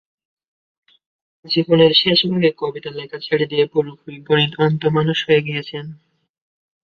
[1.45, 5.85] জীবনের শেষভাগে কবিতা লেখা ছেড়ে দিয়ে পুরোপুরি গণিত-অন্ত মানুষ হয়ে গিয়েছেন।